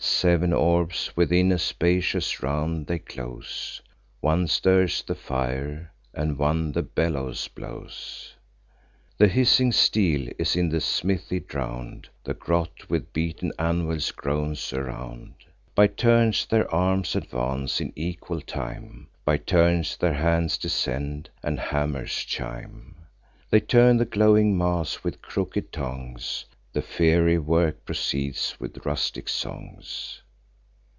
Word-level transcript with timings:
Sev'n 0.00 0.52
orbs 0.52 1.16
within 1.16 1.50
a 1.52 1.58
spacious 1.58 2.40
round 2.42 2.86
they 2.86 2.98
close: 3.00 3.80
One 4.20 4.46
stirs 4.46 5.02
the 5.02 5.14
fire, 5.16 5.92
and 6.14 6.38
one 6.38 6.70
the 6.72 6.82
bellows 6.84 7.48
blows. 7.48 8.34
The 9.18 9.26
hissing 9.28 9.72
steel 9.72 10.30
is 10.38 10.54
in 10.56 10.68
the 10.68 10.80
smithy 10.80 11.40
drown'd; 11.40 12.08
The 12.24 12.34
grot 12.34 12.88
with 12.88 13.12
beaten 13.12 13.52
anvils 13.58 14.10
groans 14.12 14.72
around. 14.72 15.34
By 15.74 15.88
turns 15.88 16.46
their 16.46 16.72
arms 16.72 17.14
advance, 17.16 17.80
in 17.80 17.92
equal 17.96 18.40
time; 18.40 19.08
By 19.24 19.36
turns 19.36 19.96
their 19.96 20.14
hands 20.14 20.58
descend, 20.58 21.28
and 21.42 21.58
hammers 21.58 22.12
chime. 22.14 22.94
They 23.50 23.60
turn 23.60 23.96
the 23.96 24.04
glowing 24.04 24.56
mass 24.56 25.02
with 25.04 25.22
crooked 25.22 25.72
tongs; 25.72 26.44
The 26.70 26.82
fiery 26.82 27.38
work 27.38 27.86
proceeds, 27.86 28.54
with 28.60 28.84
rustic 28.84 29.28
songs. 29.28 30.20